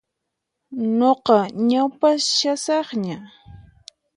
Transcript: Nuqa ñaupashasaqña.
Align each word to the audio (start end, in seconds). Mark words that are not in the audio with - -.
Nuqa 0.97 1.37
ñaupashasaqña. 1.69 3.17